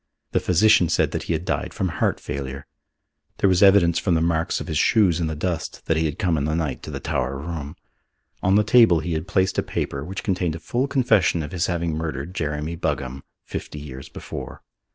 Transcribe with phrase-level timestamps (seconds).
[0.31, 2.65] The physician said that he had died from heart failure.
[3.37, 6.17] There was evidence from the marks of his shoes in the dust that he had
[6.17, 7.75] come in the night to the tower room.
[8.41, 11.67] On the table he had placed a paper which contained a full confession of his
[11.67, 14.63] having murdered Jeremy Buggam fifty years before.